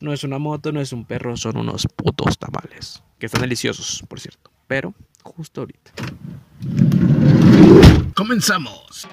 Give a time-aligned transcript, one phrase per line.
[0.00, 3.02] No es una moto, no es un perro, son unos putos tamales.
[3.18, 4.50] Que están deliciosos, por cierto.
[4.66, 5.92] Pero justo ahorita.
[8.14, 9.06] Comenzamos.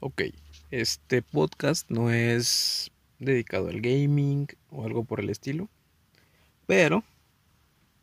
[0.00, 0.22] Ok,
[0.72, 2.90] este podcast no es
[3.20, 5.68] dedicado al gaming o algo por el estilo.
[6.66, 7.04] Pero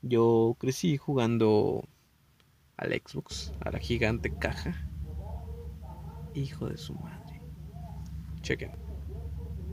[0.02, 1.84] yo crecí jugando
[2.80, 4.88] al Xbox, a la gigante caja.
[6.34, 7.42] Hijo de su madre.
[8.42, 8.72] Chequen.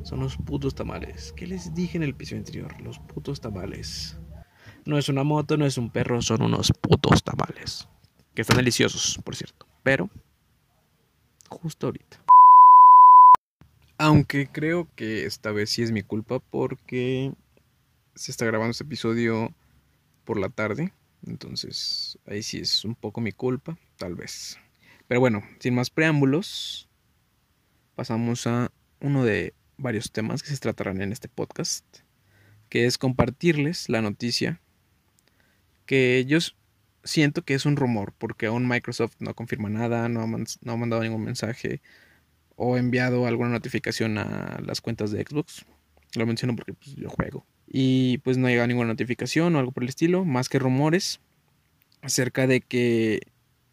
[0.02, 1.33] Son los putos tamales.
[1.37, 2.80] ¿Qué les dije en el episodio anterior?
[2.80, 4.19] Los putos tamales.
[4.84, 7.88] No es una moto, no es un perro, son unos putos tamales.
[8.34, 9.66] Que están deliciosos, por cierto.
[9.83, 10.11] Pero,
[11.48, 12.23] justo ahorita.
[13.98, 17.33] Aunque creo que esta vez sí es mi culpa porque
[18.14, 19.55] se está grabando este episodio
[20.25, 20.92] por la tarde.
[21.27, 24.59] Entonces, ahí sí es un poco mi culpa, tal vez.
[25.09, 26.89] Pero bueno, sin más preámbulos,
[27.95, 31.84] pasamos a uno de varios temas que se tratarán en este podcast,
[32.69, 34.61] que es compartirles la noticia
[35.84, 36.39] que yo
[37.05, 40.77] siento que es un rumor, porque aún Microsoft no confirma nada, no ha, no ha
[40.77, 41.81] mandado ningún mensaje
[42.56, 45.65] o enviado alguna notificación a las cuentas de Xbox.
[46.15, 47.47] Lo menciono porque pues, yo juego.
[47.69, 51.20] Y pues no ha llegado ninguna notificación o algo por el estilo, más que rumores
[52.02, 53.20] acerca de que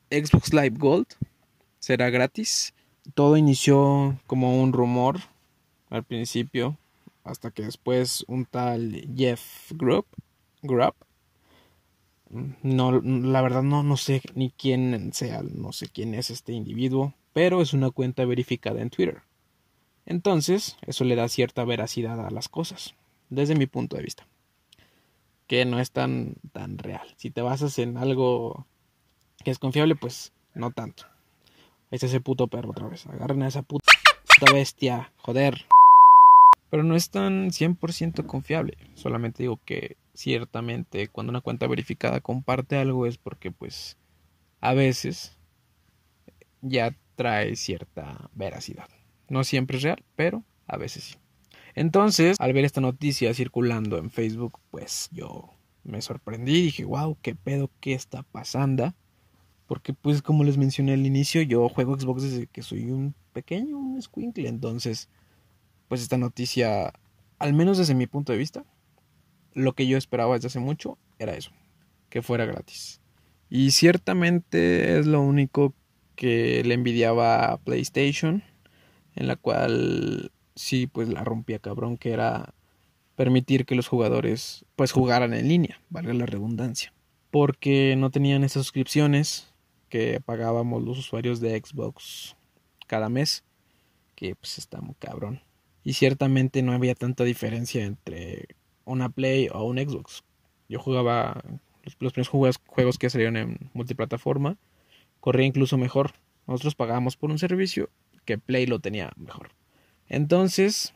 [0.09, 1.07] Xbox Live Gold
[1.79, 2.73] será gratis.
[3.13, 5.19] Todo inició como un rumor
[5.89, 6.77] al principio,
[7.23, 10.05] hasta que después un tal Jeff Grubb,
[10.61, 10.95] Grubb
[12.63, 17.13] no, la verdad no, no sé ni quién sea, no sé quién es este individuo,
[17.31, 19.21] pero es una cuenta verificada en Twitter.
[20.05, 22.95] Entonces, eso le da cierta veracidad a las cosas,
[23.29, 24.27] desde mi punto de vista.
[25.47, 27.07] Que no es tan, tan real.
[27.17, 28.65] Si te basas en algo
[29.43, 31.05] que es confiable, pues no tanto.
[31.91, 33.05] Está ese puto perro otra vez.
[33.07, 33.91] Agarren a esa puta,
[34.39, 35.11] puta bestia.
[35.17, 35.65] Joder.
[36.69, 38.77] Pero no es tan 100% confiable.
[38.95, 43.97] Solamente digo que ciertamente cuando una cuenta verificada comparte algo es porque pues
[44.61, 45.37] a veces
[46.61, 48.89] ya trae cierta veracidad.
[49.29, 51.15] No siempre es real, pero a veces sí.
[51.75, 55.49] Entonces, al ver esta noticia circulando en Facebook, pues yo
[55.83, 58.93] me sorprendí dije, wow, qué pedo, qué está pasando.
[59.67, 63.77] Porque pues como les mencioné al inicio, yo juego Xbox desde que soy un pequeño,
[63.77, 64.47] un squinkle.
[64.47, 65.09] Entonces,
[65.87, 66.93] pues esta noticia,
[67.39, 68.65] al menos desde mi punto de vista,
[69.53, 71.51] lo que yo esperaba desde hace mucho era eso,
[72.09, 73.01] que fuera gratis.
[73.49, 75.73] Y ciertamente es lo único
[76.15, 78.43] que le envidiaba a PlayStation,
[79.15, 82.53] en la cual sí, pues la rompía cabrón, que era
[83.15, 86.93] permitir que los jugadores pues jugaran en línea, valga la redundancia,
[87.31, 89.53] porque no tenían esas suscripciones
[89.89, 92.35] que pagábamos los usuarios de Xbox
[92.87, 93.43] cada mes,
[94.15, 95.41] que pues está muy cabrón.
[95.83, 98.47] Y ciertamente no había tanta diferencia entre
[98.85, 100.23] una Play o un Xbox.
[100.69, 101.43] Yo jugaba
[101.83, 104.57] los, los primeros juegos, juegos que salieron en multiplataforma,
[105.19, 106.13] corría incluso mejor.
[106.47, 107.89] Nosotros pagábamos por un servicio
[108.25, 109.51] que Play lo tenía mejor.
[110.13, 110.93] Entonces,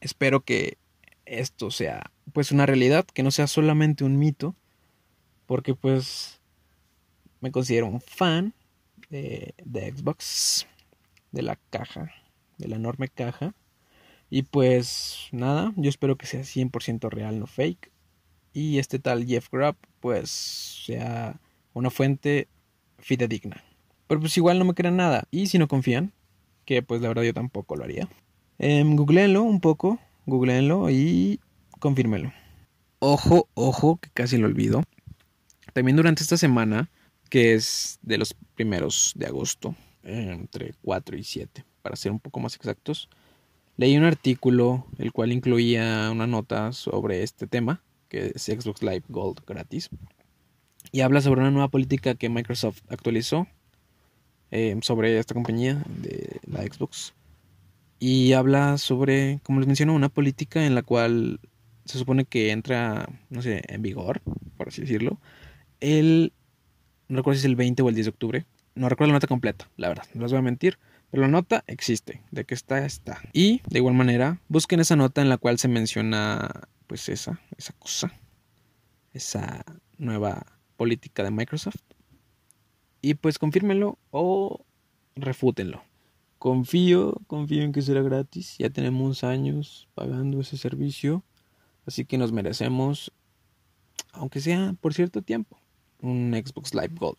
[0.00, 0.78] espero que
[1.26, 4.54] esto sea pues una realidad, que no sea solamente un mito,
[5.44, 6.40] porque pues
[7.42, 8.54] me considero un fan
[9.10, 10.66] de, de Xbox,
[11.32, 12.14] de la caja,
[12.56, 13.52] de la enorme caja.
[14.30, 17.90] Y pues nada, yo espero que sea 100% real, no fake.
[18.54, 21.38] Y este tal Jeff Grubb pues sea
[21.74, 22.48] una fuente
[23.00, 23.62] fidedigna.
[24.06, 25.28] Pero pues igual no me crean nada.
[25.30, 26.14] Y si no confían,
[26.64, 28.08] que pues la verdad yo tampoco lo haría.
[28.58, 31.40] Eh, googleenlo un poco, googleenlo y
[31.80, 32.32] confírmelo.
[32.98, 34.82] Ojo, ojo, que casi lo olvido.
[35.72, 36.90] También durante esta semana,
[37.28, 42.40] que es de los primeros de agosto, entre 4 y 7, para ser un poco
[42.40, 43.08] más exactos,
[43.76, 49.04] leí un artículo el cual incluía una nota sobre este tema, que es Xbox Live
[49.08, 49.90] Gold gratis,
[50.92, 53.48] y habla sobre una nueva política que Microsoft actualizó
[54.50, 57.14] eh, sobre esta compañía de la Xbox.
[57.98, 61.40] Y habla sobre, como les menciono, una política en la cual
[61.84, 64.20] se supone que entra, no sé, en vigor,
[64.56, 65.18] por así decirlo,
[65.80, 66.32] el,
[67.08, 68.46] no recuerdo si es el 20 o el 10 de octubre.
[68.74, 70.78] No recuerdo la nota completa, la verdad, no les voy a mentir.
[71.10, 73.20] Pero la nota existe, de que está, está.
[73.32, 77.72] Y de igual manera, busquen esa nota en la cual se menciona, pues esa, esa
[77.74, 78.12] cosa,
[79.12, 79.64] esa
[79.96, 80.44] nueva
[80.76, 81.80] política de Microsoft.
[83.04, 84.64] Y pues confírmenlo o
[85.14, 85.82] refútenlo.
[86.38, 88.56] Confío, confío en que será gratis.
[88.56, 91.22] Ya tenemos años pagando ese servicio.
[91.84, 93.12] Así que nos merecemos,
[94.12, 95.58] aunque sea por cierto tiempo,
[96.00, 97.18] un Xbox Live Gold.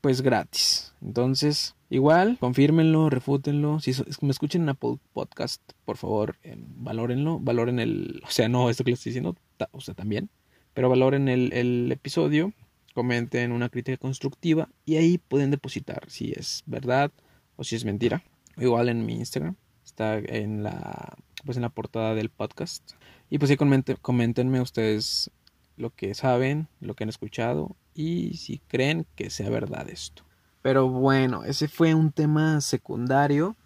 [0.00, 0.94] Pues gratis.
[1.02, 3.80] Entonces, igual, confírmenlo, refútenlo.
[3.80, 7.38] Si me escuchen en Apple Podcast, por favor, eh, valórenlo.
[7.38, 8.22] Valoren el.
[8.26, 9.36] O sea, no esto que les estoy diciendo,
[9.72, 10.30] o sea, también.
[10.72, 12.54] Pero valoren el, el episodio.
[12.96, 14.70] Comenten una crítica constructiva.
[14.86, 17.12] Y ahí pueden depositar si es verdad
[17.56, 18.22] o si es mentira.
[18.56, 19.54] Igual en mi Instagram.
[19.84, 21.14] Está en la.
[21.44, 22.92] Pues en la portada del podcast.
[23.28, 23.58] Y pues sí,
[24.00, 25.30] coméntenme ustedes
[25.76, 30.24] lo que saben, lo que han escuchado y si creen que sea verdad esto.
[30.62, 33.56] Pero bueno, ese fue un tema secundario.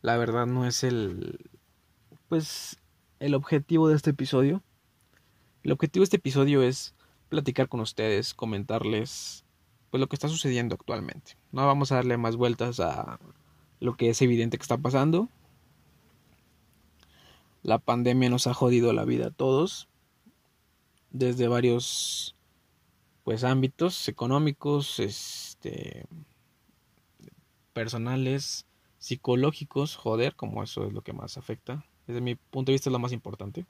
[0.00, 1.38] La verdad no es el
[2.28, 2.80] pues
[3.20, 4.64] el objetivo de este episodio.
[5.62, 6.96] El objetivo de este episodio es
[7.32, 9.46] platicar con ustedes, comentarles
[9.90, 11.38] pues lo que está sucediendo actualmente.
[11.50, 13.18] No vamos a darle más vueltas a
[13.80, 15.30] lo que es evidente que está pasando.
[17.62, 19.88] La pandemia nos ha jodido la vida a todos
[21.10, 22.36] desde varios
[23.24, 26.04] pues ámbitos económicos, este
[27.72, 28.66] personales,
[28.98, 31.82] psicológicos, joder, como eso es lo que más afecta.
[32.06, 33.64] Desde mi punto de vista es lo más importante.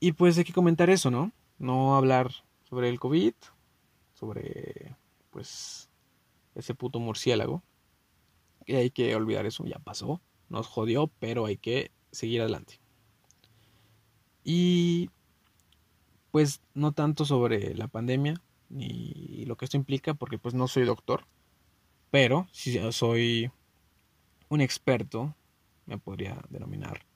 [0.00, 1.30] Y pues hay que comentar eso, ¿no?
[1.62, 2.32] No hablar
[2.64, 3.34] sobre el COVID,
[4.14, 4.96] sobre
[5.30, 5.88] pues
[6.56, 7.62] ese puto murciélago.
[8.66, 12.80] Y hay que olvidar eso, ya pasó, nos jodió, pero hay que seguir adelante.
[14.42, 15.10] Y
[16.32, 20.84] pues no tanto sobre la pandemia ni lo que esto implica, porque pues no soy
[20.84, 21.26] doctor,
[22.10, 23.52] pero si soy
[24.48, 25.36] un experto,
[25.86, 27.06] me podría denominar,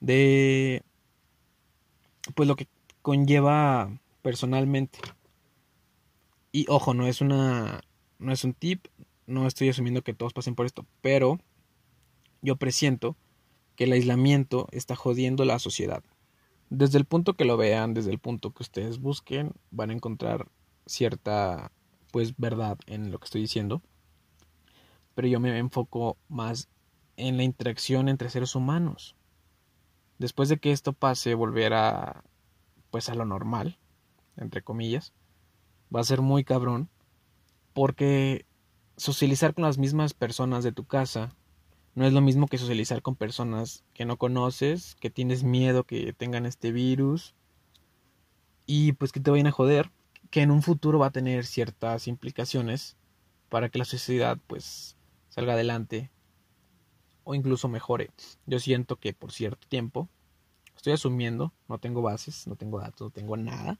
[0.00, 0.82] de
[2.34, 2.66] pues lo que
[3.06, 4.98] conlleva personalmente.
[6.50, 7.80] Y ojo, no es una
[8.18, 8.88] no es un tip,
[9.28, 11.38] no estoy asumiendo que todos pasen por esto, pero
[12.42, 13.16] yo presiento
[13.76, 16.02] que el aislamiento está jodiendo la sociedad.
[16.68, 20.48] Desde el punto que lo vean, desde el punto que ustedes busquen, van a encontrar
[20.86, 21.70] cierta
[22.10, 23.82] pues verdad en lo que estoy diciendo.
[25.14, 26.68] Pero yo me enfoco más
[27.16, 29.14] en la interacción entre seres humanos.
[30.18, 32.24] Después de que esto pase, volver a
[32.96, 33.76] pues a lo normal,
[34.38, 35.12] entre comillas,
[35.94, 36.88] va a ser muy cabrón
[37.74, 38.46] porque
[38.96, 41.36] socializar con las mismas personas de tu casa
[41.94, 46.14] no es lo mismo que socializar con personas que no conoces, que tienes miedo que
[46.14, 47.34] tengan este virus
[48.64, 49.90] y pues que te vayan a joder,
[50.30, 52.96] que en un futuro va a tener ciertas implicaciones
[53.50, 54.96] para que la sociedad pues
[55.28, 56.10] salga adelante
[57.24, 58.08] o incluso mejore.
[58.46, 60.08] Yo siento que por cierto tiempo,
[60.76, 63.78] estoy asumiendo, no tengo bases, no tengo datos, no tengo nada,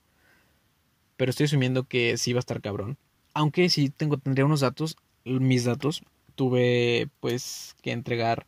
[1.17, 2.99] pero estoy asumiendo que sí va a estar cabrón.
[3.35, 6.03] Aunque sí tengo, tendría unos datos, mis datos,
[6.35, 8.47] tuve pues que entregar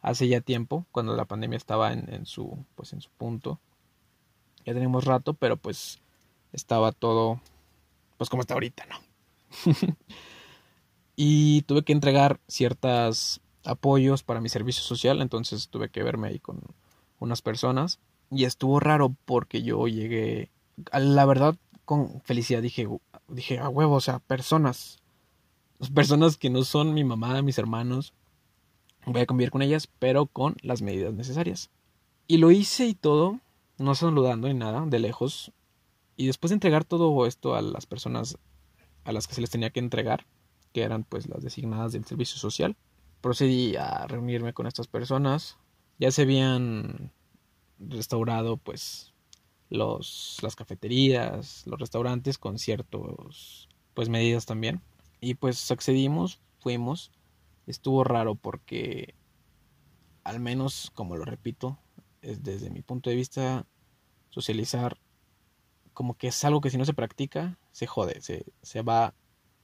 [0.00, 3.60] hace ya tiempo, cuando la pandemia estaba en, su pues en su punto.
[4.64, 6.00] Ya tenemos rato, pero pues
[6.52, 7.40] estaba todo
[8.18, 8.96] pues como está ahorita, ¿no?
[11.16, 16.38] y tuve que entregar ciertos apoyos para mi servicio social, entonces tuve que verme ahí
[16.38, 16.60] con
[17.22, 20.50] unas personas y estuvo raro porque yo llegué,
[20.92, 22.88] la verdad, con felicidad dije,
[23.28, 25.02] dije, a huevo, o sea, personas
[25.90, 28.12] personas que no son mi mamá, mis hermanos,
[29.06, 31.70] voy a convivir con ellas, pero con las medidas necesarias.
[32.26, 33.40] Y lo hice y todo,
[33.78, 35.52] no saludando ni nada, de lejos.
[36.16, 38.38] Y después de entregar todo esto a las personas
[39.04, 40.26] a las que se les tenía que entregar,
[40.72, 42.76] que eran pues las designadas del servicio social,
[43.20, 45.58] procedí a reunirme con estas personas.
[46.02, 47.12] Ya se habían
[47.78, 49.12] restaurado pues
[49.70, 54.80] los, las cafeterías, los restaurantes con ciertos pues medidas también.
[55.20, 57.12] Y pues accedimos, fuimos.
[57.68, 59.14] Estuvo raro porque,
[60.24, 61.78] al menos, como lo repito,
[62.20, 63.64] es desde mi punto de vista,
[64.30, 64.98] socializar
[65.94, 69.14] como que es algo que si no se practica, se jode, se, se va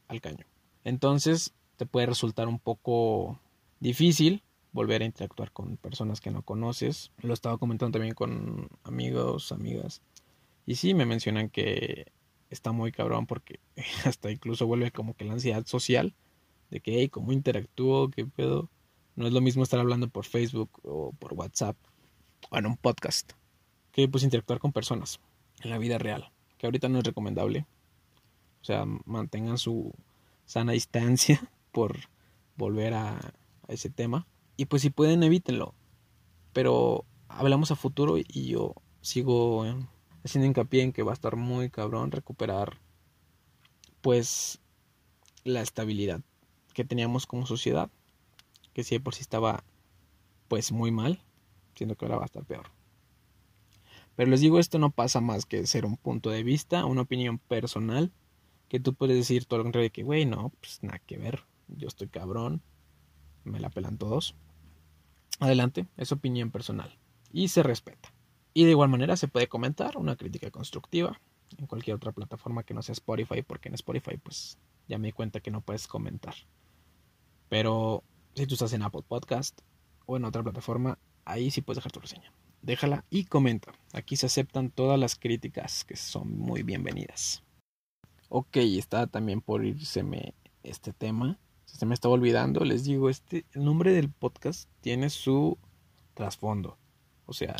[0.06, 0.46] al caño.
[0.84, 3.40] Entonces te puede resultar un poco
[3.80, 7.10] difícil volver a interactuar con personas que no conoces.
[7.22, 10.02] Lo estaba comentando también con amigos, amigas.
[10.66, 12.12] Y sí, me mencionan que
[12.50, 13.60] está muy cabrón porque
[14.04, 16.14] hasta incluso vuelve como que la ansiedad social
[16.70, 18.10] de que, hey, ¿cómo interactúo?
[18.10, 18.70] ¿Qué pedo?
[19.16, 21.76] No es lo mismo estar hablando por Facebook o por WhatsApp
[22.50, 23.32] o en un podcast
[23.92, 25.18] que pues interactuar con personas
[25.62, 27.66] en la vida real, que ahorita no es recomendable.
[28.60, 29.92] O sea, mantengan su
[30.44, 31.40] sana distancia
[31.72, 31.96] por
[32.56, 34.26] volver a, a ese tema.
[34.58, 35.72] Y pues si pueden, evítenlo.
[36.52, 39.64] Pero hablamos a futuro y yo sigo
[40.24, 42.80] haciendo hincapié en que va a estar muy cabrón recuperar
[44.00, 44.60] pues
[45.44, 46.22] la estabilidad
[46.74, 47.88] que teníamos como sociedad,
[48.72, 49.62] que si por sí estaba
[50.48, 51.22] pues muy mal,
[51.76, 52.72] siendo que ahora va a estar peor.
[54.16, 57.38] Pero les digo, esto no pasa más que ser un punto de vista, una opinión
[57.38, 58.10] personal,
[58.68, 61.44] que tú puedes decir todo lo contrario de que, güey, no, pues nada que ver,
[61.68, 62.60] yo estoy cabrón,
[63.44, 64.34] me la pelan todos.
[65.40, 66.98] Adelante, es opinión personal
[67.32, 68.12] y se respeta.
[68.54, 71.20] Y de igual manera se puede comentar una crítica constructiva
[71.56, 75.12] en cualquier otra plataforma que no sea Spotify, porque en Spotify pues ya me di
[75.12, 76.34] cuenta que no puedes comentar.
[77.48, 78.02] Pero
[78.34, 79.60] si tú estás en Apple Podcast
[80.06, 82.32] o en otra plataforma, ahí sí puedes dejar tu reseña.
[82.62, 83.72] Déjala y comenta.
[83.92, 87.44] Aquí se aceptan todas las críticas que son muy bienvenidas.
[88.28, 91.38] Ok, está también por irseme este tema.
[91.72, 95.58] Se me estaba olvidando, les digo, este, el nombre del podcast tiene su
[96.14, 96.76] trasfondo.
[97.26, 97.56] O sea,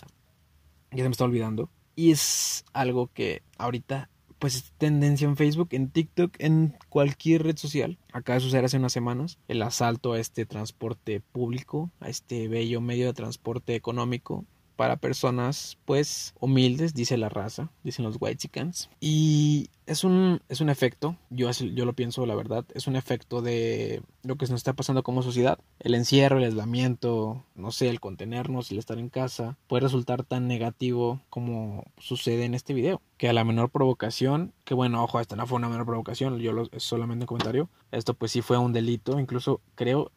[0.90, 1.70] ya se me está olvidando.
[1.94, 7.56] Y es algo que ahorita, pues es tendencia en Facebook, en TikTok, en cualquier red
[7.56, 7.98] social.
[8.12, 12.80] Acaba de suceder hace unas semanas el asalto a este transporte público, a este bello
[12.80, 14.44] medio de transporte económico
[14.78, 18.88] para personas pues humildes, dice la raza, dicen los white chickens.
[19.00, 23.42] Y es un, es un efecto, yo, yo lo pienso la verdad, es un efecto
[23.42, 25.58] de lo que nos está pasando como sociedad.
[25.80, 30.46] El encierro, el aislamiento, no sé, el contenernos, el estar en casa, puede resultar tan
[30.46, 33.02] negativo como sucede en este video.
[33.16, 36.52] Que a la menor provocación, que bueno, ojo, esta no fue una menor provocación, yo
[36.52, 37.68] lo, es solamente un comentario.
[37.90, 40.12] Esto pues sí fue un delito, incluso creo,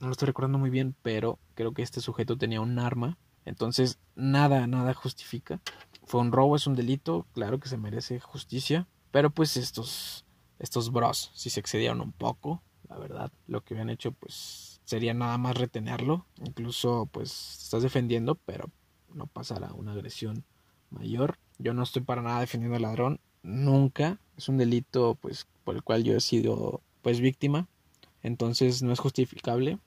[0.00, 3.98] no lo estoy recordando muy bien, pero creo que este sujeto tenía un arma entonces,
[4.14, 5.60] nada, nada justifica.
[6.04, 10.24] Fue un robo, es un delito, claro que se merece justicia, pero pues estos,
[10.58, 15.14] estos bros, si se excedieron un poco, la verdad, lo que habían hecho, pues sería
[15.14, 18.70] nada más retenerlo, incluso pues estás defendiendo, pero
[19.14, 20.44] no pasará una agresión
[20.90, 21.38] mayor.
[21.58, 25.82] Yo no estoy para nada defendiendo al ladrón, nunca, es un delito pues por el
[25.82, 27.68] cual yo he sido pues víctima,
[28.22, 29.78] entonces no es justificable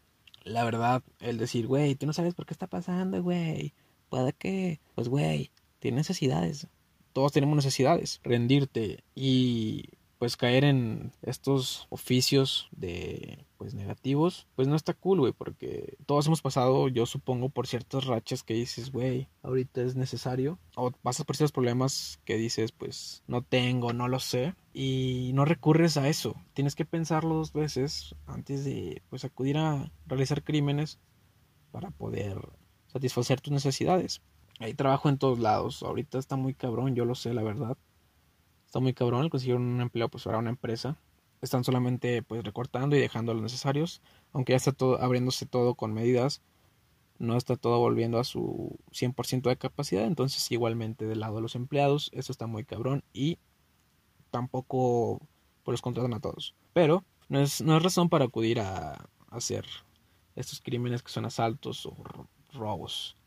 [0.44, 3.74] la verdad, el decir, güey, tú no sabes por qué está pasando, güey.
[4.10, 6.68] Puede que, pues, güey, tiene necesidades.
[7.14, 8.20] Todos tenemos necesidades.
[8.24, 9.90] Rendirte y
[10.24, 16.26] pues caer en estos oficios de pues negativos, pues no está cool, güey, porque todos
[16.28, 21.26] hemos pasado, yo supongo, por ciertas rachas que dices, güey, ahorita es necesario, o pasas
[21.26, 26.08] por ciertos problemas que dices, pues no tengo, no lo sé, y no recurres a
[26.08, 26.38] eso.
[26.54, 31.02] Tienes que pensarlo dos veces antes de pues acudir a realizar crímenes
[31.74, 32.38] para poder
[32.88, 34.22] satisfacer tus necesidades.
[34.60, 37.78] Hay trabajo en todos lados, ahorita está muy cabrón, yo lo sé, la verdad
[38.74, 40.98] está muy cabrón el conseguir un empleo pues para una empresa.
[41.44, 44.02] Están solamente pues recortando y dejando los necesarios,
[44.32, 46.42] aunque ya está todo abriéndose todo con medidas,
[47.20, 51.54] no está todo volviendo a su 100% de capacidad, entonces igualmente del lado de los
[51.54, 53.38] empleados, eso está muy cabrón y
[54.32, 55.20] tampoco
[55.62, 56.56] pues los contratan a todos.
[56.74, 59.68] Pero no es, no es razón para acudir a, hacer
[60.36, 61.96] estos crímenes que son asaltos o
[62.54, 63.18] robos.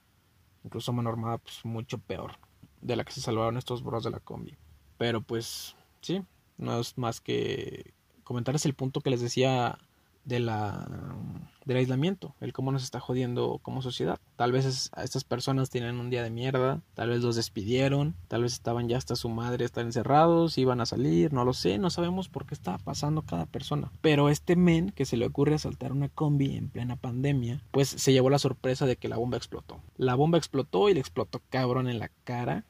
[0.65, 2.33] Incluso mano armada, pues mucho peor
[2.81, 4.57] de la que se salvaron estos bros de la combi.
[4.99, 6.23] Pero pues sí,
[6.59, 7.93] no es más que
[8.25, 9.79] comentarles el punto que les decía
[10.27, 10.89] de la,
[11.65, 14.19] del aislamiento, el cómo nos está jodiendo como sociedad.
[14.35, 18.43] Tal vez a estas personas tienen un día de mierda, tal vez los despidieron, tal
[18.43, 21.91] vez estaban ya hasta su madre, están encerrados, iban a salir, no lo sé, no
[21.91, 23.93] sabemos por qué está pasando cada persona.
[24.01, 28.13] Pero este men que se le ocurre asaltar una combi en plena pandemia, pues se
[28.13, 29.81] llevó la sorpresa de que la bomba explotó.
[29.97, 32.65] La bomba explotó y le explotó cabrón en la cara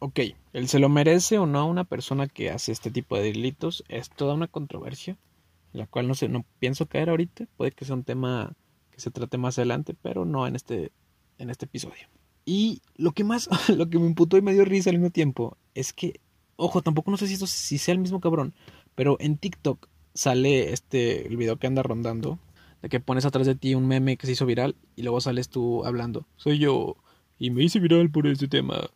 [0.00, 0.20] Ok,
[0.52, 3.84] ¿el se lo merece o no a una persona que hace este tipo de delitos?
[3.88, 5.18] Es toda una controversia,
[5.72, 7.46] la cual no sé, no pienso caer ahorita.
[7.56, 8.54] Puede que sea un tema
[8.92, 10.92] que se trate más adelante, pero no en este,
[11.38, 12.08] en este episodio.
[12.44, 15.56] Y lo que más, lo que me imputó y me dio risa al mismo tiempo,
[15.74, 16.20] es que,
[16.56, 18.54] ojo, tampoco no sé si esto si sea el mismo cabrón,
[18.94, 22.38] pero en TikTok sale este, el video que anda rondando,
[22.82, 25.48] de que pones atrás de ti un meme que se hizo viral y luego sales
[25.48, 26.26] tú hablando.
[26.36, 26.96] Soy yo
[27.38, 28.88] y me hice viral por este tema.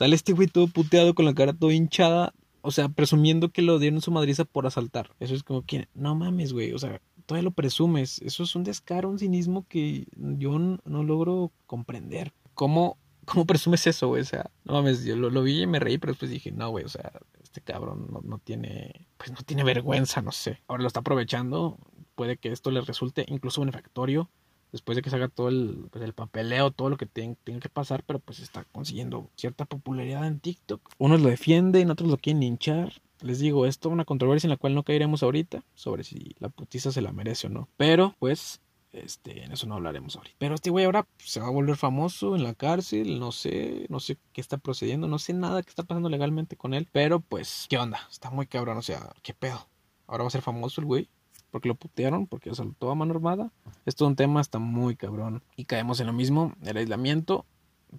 [0.00, 2.32] Sale este güey todo puteado con la cara todo hinchada.
[2.62, 5.10] O sea, presumiendo que lo dieron su madriza por asaltar.
[5.20, 6.72] Eso es como que, no mames, güey.
[6.72, 8.18] O sea, todavía lo presumes.
[8.22, 12.32] Eso es un descaro, un cinismo que yo no, logro comprender.
[12.54, 14.22] ¿Cómo, ¿Cómo presumes eso, güey?
[14.22, 16.86] O sea, no mames, yo lo, vi y me reí, pero después dije, no, güey,
[16.86, 20.62] o sea, este cabrón no, no tiene, pues no tiene vergüenza, no sé.
[20.66, 21.76] Ahora lo está aprovechando.
[22.14, 24.30] Puede que esto le resulte incluso benefactorio
[24.72, 27.68] después de que se haga todo el, pues, el papeleo, todo lo que tiene, que
[27.68, 30.80] pasar, pero pues está consiguiendo cierta popularidad en TikTok.
[30.98, 32.92] Unos lo defienden, otros lo quieren hinchar.
[33.20, 36.48] Les digo, esto es una controversia en la cual no caeremos ahorita sobre si la
[36.48, 37.68] putiza se la merece o no.
[37.76, 38.60] Pero, pues,
[38.92, 40.36] este, en eso no hablaremos ahorita.
[40.38, 43.86] Pero este güey ahora pues, se va a volver famoso en la cárcel, no sé,
[43.88, 46.88] no sé qué está procediendo, no sé nada que está pasando legalmente con él.
[46.92, 48.00] Pero, pues, ¿qué onda?
[48.10, 49.68] Está muy cabrón, o sea, ¿qué pedo?
[50.06, 51.08] Ahora va a ser famoso el güey
[51.50, 53.50] porque lo putearon, porque asaltó a mano armada.
[53.86, 55.42] Es todo un tema, está muy cabrón.
[55.56, 57.44] Y caemos en lo mismo, el aislamiento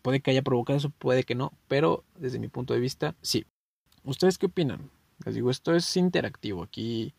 [0.02, 3.46] Puede que haya provocado eso, puede que no, pero desde mi punto de vista, sí.
[4.04, 4.90] ¿Ustedes qué opinan?
[5.26, 6.64] Les digo, esto es interactivo.
[6.64, 7.14] Aquí,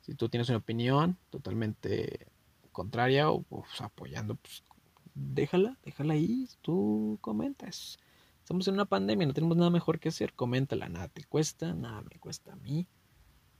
[0.00, 2.26] si tú tienes una opinión totalmente
[2.72, 3.44] contraria o
[3.78, 4.64] apoyando, pues
[5.14, 7.98] déjala, déjala ahí, tú comentas.
[8.40, 12.02] Estamos en una pandemia, no tenemos nada mejor que hacer, coméntala, nada te cuesta, nada
[12.02, 12.88] me cuesta a mí.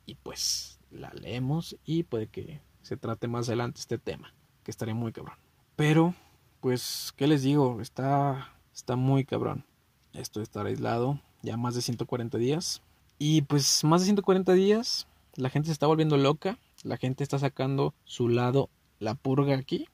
[0.06, 4.32] Y pues la leemos y puede que se trate más adelante este tema,
[4.62, 5.36] que estaría muy cabrón.
[5.76, 6.14] Pero,
[6.60, 7.80] pues, ¿qué les digo?
[7.80, 9.64] Está, está muy cabrón
[10.12, 12.82] esto de estar aislado ya más de 140 días.
[13.18, 17.38] Y pues más de 140 días, la gente se está volviendo loca, la gente está
[17.38, 19.88] sacando su lado, la purga aquí.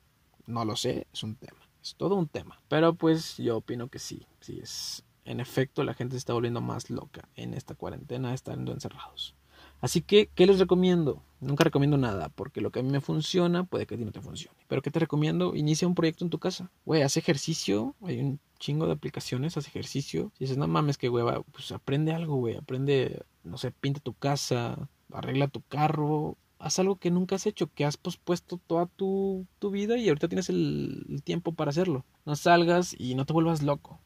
[0.47, 2.61] No lo sé, es un tema, es todo un tema.
[2.69, 5.05] Pero pues yo opino que sí, sí es.
[5.25, 9.35] En efecto, la gente se está volviendo más loca en esta cuarentena, estando encerrados.
[9.81, 11.23] Así que, ¿qué les recomiendo?
[11.41, 14.13] Nunca recomiendo nada, porque lo que a mí me funciona puede que a ti no
[14.13, 14.59] te funcione.
[14.69, 15.57] Pero ¿qué te recomiendo?
[15.57, 16.71] Inicia un proyecto en tu casa.
[16.85, 17.95] Güey, haz ejercicio.
[18.03, 20.33] Hay un chingo de aplicaciones, haz ejercicio.
[20.37, 22.57] Si dices, no mames, que hueva, pues aprende algo, güey.
[22.57, 26.37] Aprende, no sé, pinta tu casa, arregla tu carro.
[26.59, 30.29] Haz algo que nunca has hecho, que has pospuesto toda tu, tu vida y ahorita
[30.29, 32.05] tienes el, el tiempo para hacerlo.
[32.27, 33.99] No salgas y no te vuelvas loco.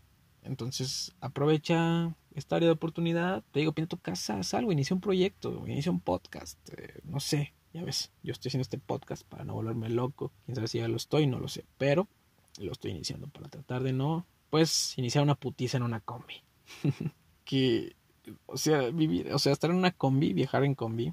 [0.45, 3.43] Entonces, aprovecha esta área de oportunidad.
[3.53, 7.55] Te digo, pinta tu casa, algo, inicia un proyecto, inicia un podcast, eh, no sé.
[7.73, 10.31] Ya ves, yo estoy haciendo este podcast para no volverme loco.
[10.45, 11.65] Quién sabe si ya lo estoy, no lo sé.
[11.77, 12.07] Pero
[12.59, 16.43] lo estoy iniciando para tratar de no, pues, iniciar una putiza en una combi.
[17.45, 17.97] que,
[18.47, 21.13] o sea, vivir, o sea, estar en una combi, viajar en combi.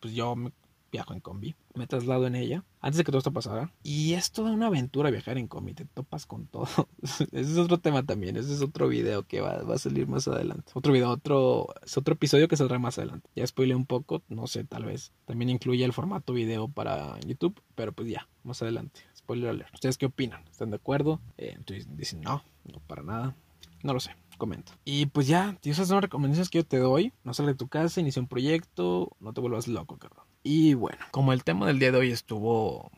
[0.00, 0.50] Pues yo me
[0.90, 3.72] viajo en combi, me traslado en ella antes de que todo esto pasara.
[3.82, 6.68] Y es toda una aventura viajar en combi, te topas con todo.
[7.32, 10.28] ese es otro tema también, ese es otro video que va, va, a salir más
[10.28, 10.72] adelante.
[10.74, 13.28] Otro video, otro, es otro episodio que saldrá más adelante.
[13.34, 15.12] Ya spoilé un poco, no sé, tal vez.
[15.24, 19.00] También incluye el formato video para YouTube, pero pues ya, más adelante.
[19.16, 19.74] Spoiler alert.
[19.74, 20.44] ¿Ustedes qué opinan?
[20.50, 21.20] ¿Están de acuerdo?
[21.36, 23.36] Eh, entonces dicen no, no para nada.
[23.82, 24.78] No lo sé comenta.
[24.84, 27.12] Y pues ya, esas son las recomendaciones que yo te doy.
[27.24, 30.24] No sale de tu casa, inicia un proyecto, no te vuelvas loco, cabrón.
[30.50, 32.90] Y bueno, como el tema del día de hoy estuvo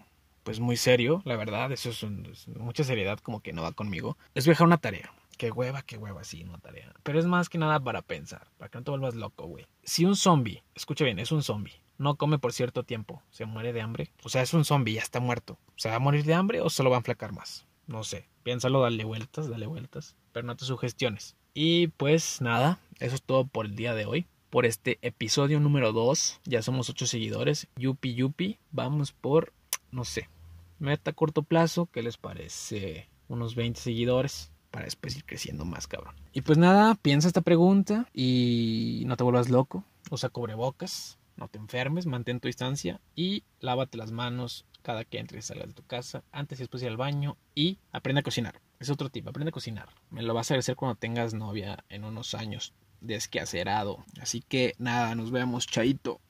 [0.45, 4.17] pues muy serio, la verdad, eso es, un, mucha seriedad como que no va conmigo.
[4.35, 5.13] Les voy a dejar una tarea.
[5.37, 6.93] Qué hueva, qué hueva, sí, una tarea.
[7.03, 9.67] Pero es más que nada para pensar, para que no te vuelvas loco, güey.
[9.83, 13.73] Si un zombie, escucha bien, es un zombie, no come por cierto tiempo, se muere
[13.73, 14.13] de hambre.
[14.23, 15.59] O sea, es un zombie, ya está muerto.
[15.75, 17.67] ¿Se va a morir de hambre o solo va a enflacar más?
[17.89, 18.29] No sé.
[18.45, 20.15] Piénsalo, dale vueltas, dale vueltas.
[20.31, 21.35] Pero no te sugestiones.
[21.53, 25.93] Y pues nada, eso es todo por el día de hoy por este episodio número
[25.93, 26.41] 2.
[26.45, 27.69] Ya somos 8 seguidores.
[27.77, 28.59] Yupi Yupi.
[28.73, 29.53] Vamos por,
[29.91, 30.29] no sé,
[30.79, 31.87] meta a corto plazo.
[31.87, 33.09] ¿Qué les parece?
[33.29, 34.51] Unos 20 seguidores.
[34.71, 36.15] Para después ir creciendo más, cabrón.
[36.33, 39.85] Y pues nada, piensa esta pregunta y no te vuelvas loco.
[40.11, 41.19] Usa cubrebocas.
[41.37, 45.69] No te enfermes, mantén tu distancia y lávate las manos cada que entres y salgas
[45.69, 48.61] de tu casa, antes y después de ir al baño y aprende a cocinar.
[48.79, 49.89] Es otro tipo, aprende a cocinar.
[50.11, 54.05] Me lo vas a agradecer cuando tengas novia en unos años desquacerado.
[54.21, 56.21] Así que nada, nos vemos, chaito.